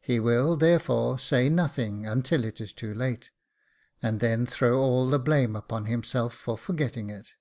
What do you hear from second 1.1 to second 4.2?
say nothing until it is too late, and